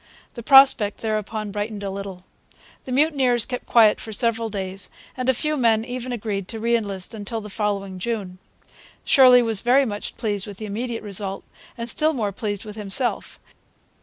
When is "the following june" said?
7.39-8.39